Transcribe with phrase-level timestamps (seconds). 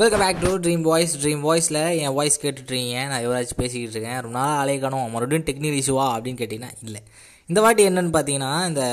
[0.00, 3.00] Welcome back to dream voice dream வாய்ஸில் என் voice கேட்டுட்ருக்கீங்க.
[3.08, 7.00] நான் யுவராஜ் பேசிக்கிட்டு இருக்கேன் ரொம்ப நாள் அலைக்கணும் மறுபடியும் டெக்னிக்கல் இஷ்யூவா அப்படின்னு கேட்டிங்கன்னா இல்லை.
[7.48, 8.84] இந்த வாட்டி என்னென்னு பார்த்தீங்கன்னா இந்த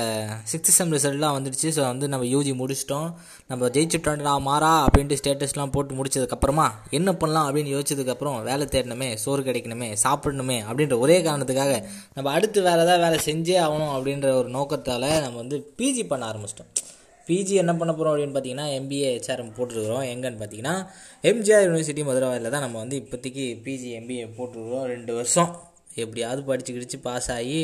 [0.51, 1.69] சிக்ஸ்த் செம் ரிசல்ட்லாம் வந்துடுச்சு.
[1.77, 3.07] ஸோ வந்து நம்ம யூஜி முடிச்சிட்டோம்.
[3.51, 6.67] நம்ம ஜெயிச்சுட்டோம்டா மாறா அப்படின்ட்டு ஸ்டேட்டஸ்லாம் போட்டு முடிச்சதுக்கப்புறமா
[6.99, 11.77] என்ன பண்ணலாம் அப்படின்னு யோசிச்சதுக்கப்புறம் வேலை தேடணுமே சோறு கிடைக்கணுமே சாப்பிடணுமே அப்படின்ற ஒரே காரணத்துக்காக
[12.17, 16.71] நம்ம அடுத்து வேறு ஏதாவது வேலை செஞ்சே ஆகணும் அப்படின்ற ஒரு நோக்கத்தால் நம்ம வந்து பிஜி பண்ண ஆரம்பிச்சிட்டோம்.
[17.29, 20.05] பிஜி என்ன பண்ண போகிறோம் அப்படின்னு பார்த்தீங்கன்னா எம்பிஏ ஹெச்ஆர்எம் போட்டிருக்கிறோம்.
[20.13, 20.75] எங்கன்னு பார்த்தீங்கன்னா
[21.31, 24.87] எம்ஜிஆர் யூனிவர்சிட்டி மதுரவாயில் தான் நம்ம வந்து இப்போதைக்கு பிஜி எம்பிஏ போட்டிருக்கிறோம்.
[24.93, 25.51] ரெண்டு வருஷம்.
[26.01, 27.61] எப்படியாவது படித்து கிடிச்சு பாஸ் ஆகி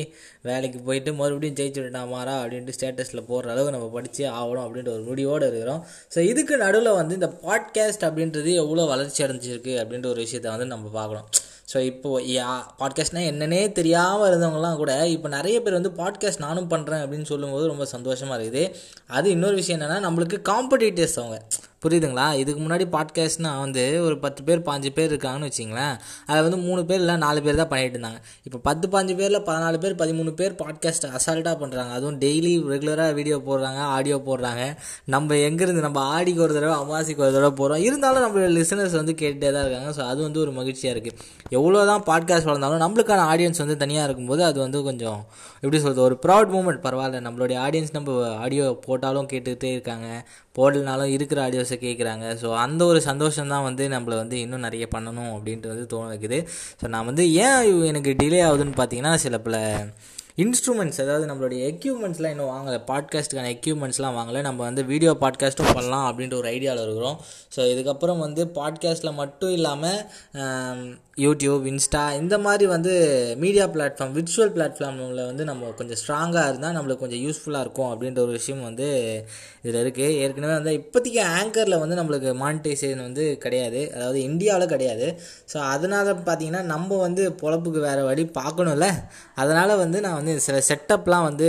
[0.47, 5.47] வேலைக்கு போயிட்டு மறுபடியும் ஜெயிச்சு விட்டாமாரா அப்படின்ட்டு ஸ்டேட்டஸில் போடுற அளவு நம்ம படித்து ஆகணும் அப்படின்ற ஒரு முடிவோடு
[5.51, 5.81] இருக்கிறோம்.
[6.13, 10.89] ஸோ இதுக்கு நடுவில் வந்து இந்த பாட்காஸ்ட் அப்படின்றது எவ்வளோ வளர்ச்சி அடைஞ்சிருக்கு அப்படின்ற ஒரு விஷயத்தை வந்து நம்ம
[10.99, 11.29] பார்க்கணும்.
[11.73, 17.03] ஸோ இப்போது யா பாட்காஸ்ட்னால் என்னன்னே தெரியாமல் இருந்தவங்கலாம் கூட இப்போ நிறைய பேர் வந்து பாட்காஸ்ட் நானும் பண்ணுறேன்
[17.03, 18.73] அப்படின்னு சொல்லும்போது ரொம்ப சந்தோஷமாக இருக்குது.
[19.07, 21.41] அது இன்னொரு விஷயம் என்னென்னா நம்மளுக்கு காம்படிட்டர்ஸ் அவங்க.
[21.81, 22.35] புரியுதுங்களா?
[22.41, 25.95] இதுக்கு முன்னாடி பாட்காஸ்ட்னால் வந்து ஒரு பத்து பேர் பாஞ்சு பேர் இருக்காங்கன்னு வச்சிங்களேன்.
[26.27, 28.19] அதில் வந்து மூணு பேர் இல்லை நாலு பேர் தான் பண்ணிட்டு இருந்தாங்க.
[28.43, 33.37] இப்போ பத்து பாஞ்சு பேரில் பதினாலு பேர் பதிமூணு பேர் பாட்காஸ்ட் அசால்ட்டாக பண்ணுறாங்க அதுவும் டெய்லி ரெகுலராக வீடியோ
[33.49, 34.63] போடுறாங்க ஆடியோ போடுறாங்க.
[35.05, 39.51] நம்ம எங்கேருந்து நம்ம ஆடிக்கு ஒரு தடவை அமாவாசைக்கு ஒரு தடவை போகிறோம் இருந்தாலும் நம்மளோட லிசனர்ஸ் வந்து கேட்டுகிட்டே
[39.51, 39.91] தான் இருக்காங்க.
[39.99, 41.17] ஸோ அது வந்து ஒரு மகிழ்ச்சியாக இருக்குது
[41.49, 45.21] எவ்வளோ தான் பாட்காஸ்ட் வளர்ந்தாலும் நம்மளுக்கான ஆடியன்ஸ் வந்து தனியாக இருக்கும்போது அது வந்து கொஞ்சம்
[45.61, 50.07] எப்படி சொல்கிறது ஒரு ப்ரௌட் மூமெண்ட் பரவாயில்ல நம்மளுடைய ஆடியன்ஸ் நம்ம ஆடியோ போட்டாலும் கேட்டுக்கிட்டே இருக்காங்க.
[50.57, 55.31] போடலனாலும் இருக்கிற ஆடியோஸை கேட்குறாங்க ஸோ அந்த ஒரு சந்தோஷம் தான் வந்து நம்மளை வந்து இன்னும் நிறைய பண்ணணும்
[55.35, 56.39] அப்படின்ட்டு வந்து தோண வைக்குது
[56.81, 59.57] ஸோ நான் வந்து ஏன் எனக்கு டிலே ஆகுதுன்னு பார்த்தீங்கன்னா சில பல
[60.43, 62.79] இன்ஸ்ட்ருமெண்ட்ஸ் அதாவது நம்மளுடைய எக்யூப்மெண்ட்ஸ்லாம் இன்னும் வாங்கலை.
[62.89, 64.39] பாட்காஸ்ட்டுக்கான எக்யூப்மெண்ட்ஸ்லாம் வாங்கலை.
[64.47, 67.17] நம்ம வந்து வீடியோ பாட்காஸ்ட்டும் பண்ணலாம் அப்படின்ற ஒரு ஐடியாவில் இருக்கிறோம்.
[67.55, 70.93] ஸோ இதுக்கப்புறம் வந்து பாட்காஸ்ட்டில் மட்டும் இல்லாமல்
[71.23, 72.93] யூடியூப் இன்ஸ்டா இந்த மாதிரி வந்து
[73.43, 78.33] மீடியா பிளாட்ஃபார்ம் விர்ச்சுவல் பிளாட்ஃபார்மில் வந்து நம்ம கொஞ்சம் ஸ்ட்ராங்காக இருந்தால் நம்மளுக்கு கொஞ்சம் யூஸ்ஃபுல்லாக இருக்கும் அப்படின்ற ஒரு
[78.39, 78.87] விஷயம் வந்து
[79.63, 83.81] இதில் இருக்குது ஏற்கனவே வந்து இப்போதைக்கு ஆங்கரில் வந்து நம்மளுக்கு மானிட்டைசேஷன் வந்து கிடையாது.
[83.95, 85.07] அதாவது இந்தியாவில் கிடையாது.
[85.53, 88.89] ஸோ அதனால் பார்த்தீங்கன்னா நம்ம வந்து பொழப்புக்கு வேறு வழி பார்க்கணும்ல.
[89.43, 91.47] அதனால் வந்து நான் வந்து சில செட்டப்லாம் வந்து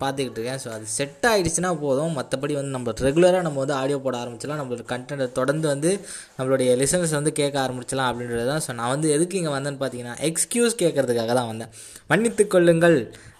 [0.00, 2.12] பார்த்துக்கிட்டு இருக்கேன் ஸோ அது செட் ஆகிடுச்சுன்னா போதும்.
[2.18, 4.60] மற்றபடி வந்து நம்ம ரெகுலராக நம்ம வந்து ஆடியோ போட ஆரம்பிச்சிடலாம்.
[4.60, 5.90] நம்மளோட கண்டென்ட்டை தொடர்ந்து வந்து
[6.38, 10.80] நம்மளுடைய லிசனர்ஸ் வந்து கேட்க ஆரம்பிச்சிடலாம் அப்படின்றது தான் ஸோ நான் வந்து எதுக்கு இங்கே வந்தேன்னு பார்த்தீங்கன்னா எக்ஸ்கியூஸ்
[10.84, 11.72] கேட்கறதுக்காக தான் வந்தேன்.
[12.12, 12.96] மன்னித்து கொள்ளுங்கள்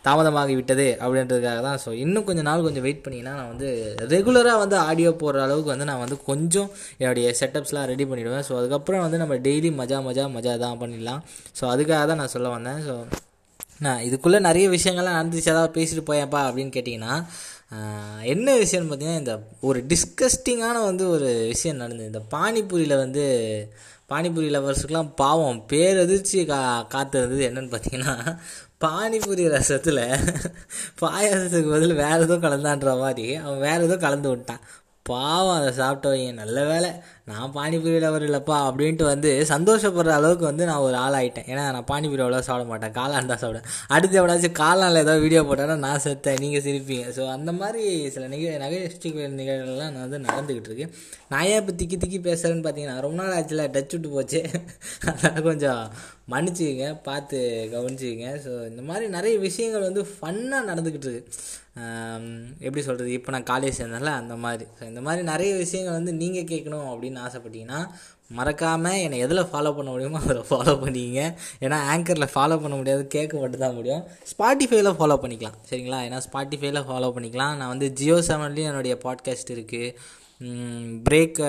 [0.06, 1.80] தாமதமாகி விட்டது அப்படின்றதுக்காக தான்.
[1.84, 3.68] ஸோ இன்னும் கொஞ்சம் நாள் கொஞ்சம் வெயிட் பண்ணிங்கன்னா நான் வந்து
[4.14, 6.70] ரெகுலராக வந்து ஆடியோ போடுற அளவுக்கு வந்து நான் வந்து கொஞ்சம்
[7.02, 11.22] என்னுடைய செட்டப்ஸ்லாம் ரெடி பண்ணிவிடுவேன் ஸோ அதுக்கப்புறம் வந்து நம்ம டெய்லி மஜா மஜா மஜா தான் பண்ணிடலாம்.
[11.60, 12.82] ஸோ அதுக்காக தான் நான் சொல்ல வந்தேன்.
[12.88, 12.96] ஸோ
[13.84, 15.52] நான் இதுக்குள்ளே நிறைய விஷயங்கள்லாம் நடந்துச்சு.
[15.54, 17.14] ஏதாவது பேசிட்டு போயேப்பா அப்படின்னு கேட்டிங்கன்னா
[18.32, 19.34] என்ன விஷயம்னு பார்த்தீங்கன்னா இந்த
[19.68, 22.10] ஒரு டிஸ்கஸ்டிங்கான வந்து ஒரு விஷயம் நடந்தது.
[22.10, 23.24] இந்த பானிபூரியில் வந்து
[24.12, 25.60] பானிபூரி லவர்ஸுக்கெலாம் பாவம்.
[25.72, 26.58] பேரதிர்ச்சி கா
[26.94, 28.14] காத்திருந்தது என்னன்னு பார்த்தீங்கன்னா
[28.84, 30.02] பானிபூரி ரசத்தில்
[31.00, 34.62] பாயாசத்துக்கு பதில் வேறு ஏதோ கலந்தான்ற மாதிரி அவன் வேறு ஏதோ கலந்து விட்டான்.
[35.10, 36.90] பாவம் அதை சாப்பிட்டவங்க நல்ல வேலை.
[37.30, 41.86] நான் பானிபூரி லவர் இல்லைப்பா அப்படின்ட்டு வந்து சந்தோஷப்படுற அளவுக்கு வந்து நான் ஒரு ஆள் ஆகிட்டேன் ஏன்னா நான்
[41.90, 42.94] பானிபூரி அவ்வளோ சாப்பிட மாட்டேன்.
[42.96, 43.68] காளான் தான் சாப்பிடுவேன்.
[43.94, 46.40] அடுத்து எவ்வளோச்சும் காளானில் ஏதாவது வீடியோ போட்டேன்னா நான் செத்தேன்.
[46.44, 47.04] நீங்கள் சிரிப்பீங்க.
[47.18, 47.84] ஸோ அந்த மாதிரி
[48.14, 50.88] சில நிக நகைச்சுவை நிகழ்வுகள்லாம் நான் வந்து நடந்துக்கிட்டு இருக்கு.
[51.32, 54.42] நான் ஏன் இப்போ திக்கி திக்கி பேசுகிறேன்னு பார்த்தீங்கன்னா ரொம்ப நாள் ஆச்சுல டச் விட்டு போச்சு.
[55.10, 55.82] அதனால் கொஞ்சம்
[56.32, 57.38] மன்னிச்சுக்கிங்க பார்த்து
[57.76, 58.28] கவனிச்சுக்கிங்க.
[58.44, 61.60] ஸோ இந்த மாதிரி நிறைய விஷயங்கள் வந்து ஃபன்னாக நடந்துக்கிட்டு இருக்குது
[62.66, 64.64] எப்படி சொல்கிறது இப்போ நான் காலேஜ் சேர்ந்தேன்ல அந்த மாதிரி.
[64.78, 67.80] ஸோ இந்த மாதிரி நிறைய விஷயங்கள் வந்து நீங்கள் கேட்கணும் அப்படின்னு ஆசைப்பட்டீங்கன்னா
[68.38, 71.22] மறக்காமல் என்னை எதில் ஃபாலோ பண்ண முடியுமோ அதில் ஃபாலோ பண்ணிக்கிங்க.
[71.60, 74.02] ஏன்னா ஆங்கரில் ஃபாலோ பண்ண முடியாது கேட்க மட்டும் தான் முடியும்.
[74.30, 75.56] ஸ்பாட்டிஃபைல ஃபாலோ பண்ணிக்கலாம்.
[75.70, 76.00] சரிங்களா?
[76.08, 77.56] ஏன்னா ஸ்பாட்டிஃபைல ஃபாலோ பண்ணிக்கலாம்.
[77.56, 79.94] நான் வந்து ஜியோ செவன்லேயும் என்னுடைய பாட்காஸ்ட் இருக்குது
[81.08, 81.40] பிரேக்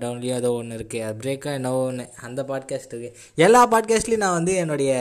[0.00, 4.54] டவுன்லேயும் ஏதோ ஒன்று இருக்குது அது பிரேக்காக என்னவோ ஒன்று அந்த பாட்காஸ்ட் இருக்குது எல்லா பாட்காஸ்ட்லேயும் நான் வந்து
[4.54, 4.92] என்னுடைய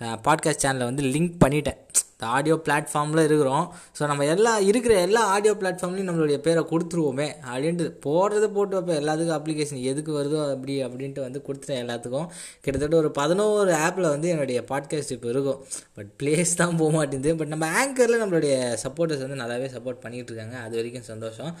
[0.00, 1.80] பாட்காஸ்ட் சேனலை வந்து லிங்க் பண்ணிட்டேன்.
[2.16, 3.64] இந்த ஆடியோ பிளாட்ஃபார்மில் இருக்கிறோம்.
[3.96, 7.26] ஸோ நம்ம எல்லா இருக்கிற எல்லா ஆடியோ பிளாட்ஃபார்ம்லையும் நம்மளுடைய பேரை கொடுத்துருவோமே.
[7.50, 12.28] அப்படின்ட்டு போடுறது போட்டு வைப்போம் எல்லாத்துக்கும் அப்ளிகேஷன் எதுக்கு வருதோ அப்படி அப்படின்ட்டு வந்து கொடுத்துட்டேன் எல்லாத்துக்கும்.
[12.64, 15.58] கிட்டத்தட்ட ஒரு பதினோரு ஆப்பில் வந்து என்னுடைய பாட்காஸ்ட் இப்போ இருக்கும்.
[15.98, 17.34] பட் ப்ளேஸ் தான் போக மாட்டேங்குது.
[17.42, 18.54] பட் நம்ம ஆங்கரில் நம்மளுடைய
[18.84, 20.56] சப்போர்ட்டர்ஸ் வந்து நல்லாவே சப்போர்ட் பண்ணிகிட்டு இருக்காங்க.
[20.68, 21.52] அது வரைக்கும் சந்தோஷம்.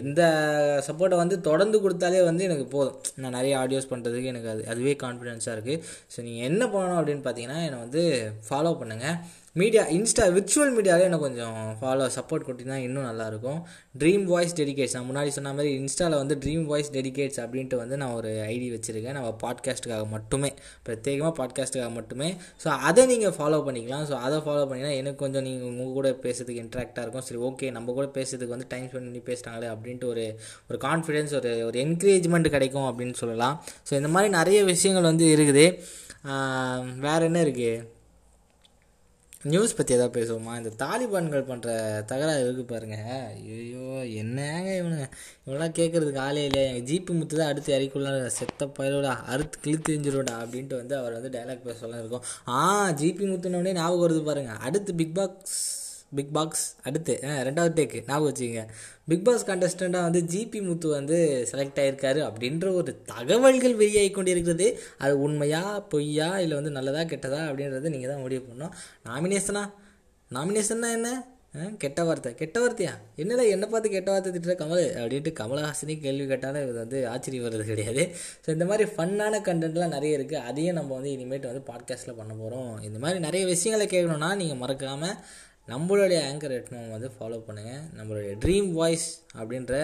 [0.00, 0.22] இந்த
[0.88, 2.98] சப்போர்ட்டை வந்து தொடர்ந்து கொடுத்தாலே வந்து எனக்கு போதும்.
[3.22, 5.80] நான் நிறைய ஆடியோஸ் பண்ணுறதுக்கு எனக்கு அது அதுவே கான்ஃபிடென்ஸாக இருக்குது
[6.14, 8.04] ஸோ நீங்கள் என்ன பண்ணணும் அப்படின்னு பார்த்தீங்கன்னா என்னை வந்து
[8.48, 9.16] ஃபாலோ பண்ணுங்கள்
[9.60, 13.58] மீடியா இன்ஸ்டா விர்ச்சுவல் மீடியாவில் எனக்கு கொஞ்சம் ஃபாலோ சப்போர்ட் கொடுத்தீங்கன்னா இன்னும் நல்லாயிருக்கும்.
[14.00, 18.14] ட்ரீம் வாய்ஸ் டெடிகேட்ஸ் நான் முன்னாடி சொன்ன மாதிரி இன்ஸ்டாவில் வந்து ட்ரீம் வாய்ஸ் டெடிகேட்ஸ் அப்படின்ட்டு வந்து நான்
[18.16, 19.16] ஒரு ஐடி வச்சுருக்கேன்.
[19.18, 20.50] நம்ம பாட்காஸ்ட்டுக்காக மட்டுமே
[20.88, 22.30] பிரத்யேகமாக பாட்காஸ்ட்டுக்காக மட்டுமே.
[22.64, 24.04] ஸோ அதை நீங்கள் ஃபாலோ பண்ணிக்கலாம்.
[24.10, 27.26] ஸோ அதை ஃபாலோ பண்ணிங்கன்னா எனக்கு கொஞ்சம் நீங்கள் உங்கள் கூட பேசுறதுக்கு இன்ட்ராக்டாக இருக்கும்.
[27.30, 30.26] சரி ஓகே நம்ம கூட பேசுறதுக்கு வந்து டைம் ஸ்பெண்ட் பண்ணி பேசுகிறாங்களே அப்படின்ட்டு ஒரு
[30.68, 33.56] ஒரு கான்ஃபிடென்ஸ் ஒரு ஒரு என்கரேஜ்மெண்ட் கிடைக்கும் அப்படின்னு சொல்லலாம்.
[33.88, 35.68] ஸோ இந்த மாதிரி நிறைய விஷயங்கள் வந்து இருக்குது.
[37.06, 37.93] வேறு என்ன இருக்குது
[39.44, 40.52] நியூஸ் பற்றி எதாவது பேசுவோமா?
[40.56, 41.70] இந்த தாலிபான்கள் பண்ணுற
[42.10, 42.96] தகராறு இருக்குது பாருங்க.
[43.34, 43.86] ஐயோ
[44.20, 45.06] என்னங்க இவனுங்க?
[45.44, 46.68] இவனெல்லாம் கேட்குறதுக்கு ஆளே இல்லையா?
[46.70, 51.32] எங்கள் ஜிபி முத்து தான் அடுத்து இறக்கிள்ள செத்த பயிரோடா அறுத்து கிழித்து எஞ்சிருவோடா அப்படின்ட்டு வந்து அவர் வந்து
[51.36, 52.60] டைலாக் பேசலாம் இருக்கும் ஆ
[53.02, 55.58] ஜிபி முத்துனோடனே ஞாபகம் வருது பாருங்கள் அடுத்து பிக் பாக்ஸ்
[56.14, 57.12] பிக் பாக்ஸ் அடுத்து
[57.48, 58.64] ரெண்டாவது டேக்கு ஞாபகம் வச்சுக்கோங்க.
[59.04, 61.16] பிக் பாஸ் கண்டஸ்டண்ட்டாக வந்து ஜிபி முத்து வந்து
[61.50, 64.68] செலக்ட் ஆகியிருக்காரு அப்படின்ற ஒரு தகவல்கள் வெளியாகி கொண்டிருக்கிறது.
[64.98, 65.62] அது உண்மையா
[65.92, 68.74] பொய்யா இல்லை வந்து நல்லதா கெட்டதா அப்படின்றது நீங்கள் தான் முடிவு பண்ணணும்.
[69.08, 69.64] நாமினேஷனா
[70.30, 71.08] நாமினேஷன்னா என்ன?
[71.54, 72.30] ஆ, கெட்ட வார்த்தை.
[72.34, 72.92] கெட்ட வார்த்தையா?
[73.16, 77.64] என்னடா என்னை பார்த்து கெட்ட வார்த்தை திட்டுற கமல் அப்படின்ட்டு கமலஹாசனே கேள்வி கேட்டாலும் இது வந்து ஆச்சரியம் வர்றது
[77.64, 78.04] கிடையாது.
[78.44, 82.72] ஸோ இந்த மாதிரி ஃபன்னான கண்டென்ட்லாம் நிறைய இருக்குது அதையும் நம்ம வந்து இனிமேட்டு வந்து பாட்காஸ்ட்டில் பண்ண போகிறோம்
[82.80, 85.16] இந்த மாதிரி நிறைய விஷயங்களை கேட்கணுன்னா நீங்கள் மறக்காமல்
[85.68, 89.06] நம்மளுடைய ஆங்கர் எட்மம் வந்து ஃபாலோ பண்ணுங்கள் நம்மளுடைய ட்ரீம் வாய்ஸ்
[89.38, 89.74] அப்படின்ற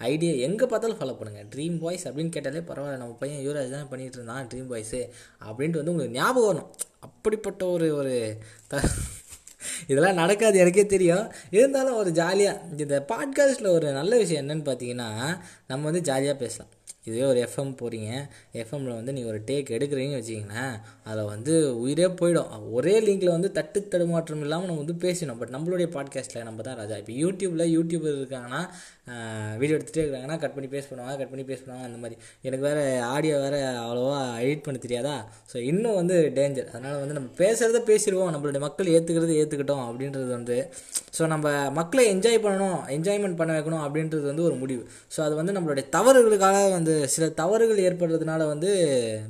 [0.00, 4.18] ஐடியா எங்கே பார்த்தாலும் ஃபாலோ பண்ணுங்கள் ட்ரீம் வாய்ஸ் அப்படின்னு கேட்டாலே பரவாயில்ல நம்ம பையன் யுவராஜ் தான் பண்ணிகிட்டு
[4.20, 5.00] இருந்தான் ட்ரீம் வாய்ஸு
[5.48, 6.70] அப்படின்ட்டு வந்து உங்களுக்கு ஞாபகம் வரும்
[7.00, 8.14] அப்படிப்பட்ட ஒரு ஒரு
[8.68, 8.82] த
[9.88, 11.24] இதெல்லாம் நடக்காது எனக்கே தெரியும்.
[11.50, 15.08] இருந்தாலும் ஒரு ஜாலியாக இந்த பாட்காஸ்ட்டில் ஒரு நல்ல விஷயம் என்னென்னு பார்த்தீங்கன்னா
[15.66, 16.70] நம்ம வந்து ஜாலியாக பேசலாம்.
[17.06, 18.10] இதுவே ஒரு எஃப்எம் போகிறீங்க
[18.62, 20.64] எஃப்எம்மில் வந்து நீங்கள் ஒரு டேக் எடுக்கிறீங்கன்னு வச்சிங்கன்னா
[21.08, 21.54] அதில் வந்து
[21.84, 22.50] உயிரே போயிடும்.
[22.78, 26.98] ஒரே லிங்கில் வந்து தட்டு தடுமாற்றம் இல்லாமல் நம்ம வந்து பேசணும் பட் நம்மளுடைய பாட்காஸ்ட்டில் நம்ம தான் ராஜா.
[27.02, 28.62] இப்போ யூடியூப்பில் யூடியூபர் இருக்காங்கன்னா
[29.60, 32.16] வீடியோ எடுத்துகிட்டே இருக்காங்கன்னா கட் பண்ணி பேஸ் பண்ணுவாங்க கட் பண்ணி பேஸ் பண்ணுவாங்க அந்த மாதிரி.
[32.48, 32.84] எனக்கு வேறு
[33.14, 35.16] ஆடியோ வேறு அவ்வளோவா எடிட் பண்ண தெரியாதா?
[35.52, 38.30] ஸோ இன்னும் வந்து டேஞ்சர் அதனால் வந்து நம்ம பேசுகிறத பேசிடுவோம்.
[38.36, 40.58] நம்மளுடைய மக்கள் ஏற்றுக்கிறது ஏற்றுக்கிட்டோம் அப்படின்றது வந்து
[41.18, 41.46] ஸோ நம்ம
[41.80, 44.84] மக்களை என்ஜாய் பண்ணணும் என்ஜாய்மெண்ட் பண்ண வைக்கணும் அப்படின்றது வந்து ஒரு முடிவு.
[45.16, 48.70] ஸோ அது வந்து நம்மளுடைய தவறுகளுக்காக வந்து சில தவறுகள் ஏற்படுறதுனால வந்து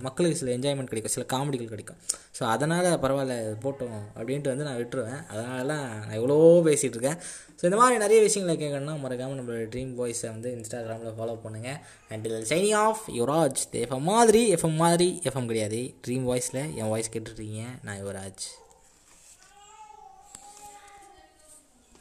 [0.07, 1.99] மக்களுக்கு சில என்ஜாய்மெண்ட் கிடைக்கும் சில காமெடிகள் கிடைக்கும்.
[2.39, 5.21] ஸோ அதனால் பரவாயில்ல போட்டோம் அப்படின்ட்டு வந்து நான் விட்டுருவேன்.
[5.33, 6.37] அதனாலலாம் நான் எவ்வளோ
[6.69, 7.19] பேசிகிட்டு இருக்கேன்.
[7.59, 11.79] ஸோ இந்த மாதிரி நிறைய விஷயங்களை கேட்கணும்னா மறக்காமல் நம்மளோட ட்ரீம் வாய்ஸை வந்து இன்ஸ்டாகிராமில் ஃபாலோ பண்ணுங்கள்
[12.15, 15.83] and signing off Yuvraj FM மாதிரி எஃப்எம் மாதிரி எஃப்எம் கிடையாது.
[16.07, 18.47] ட்ரீம் வாய்ஸில் என் வாய்ஸ் கேட்டுருக்கீங்க நான் யுவராஜ்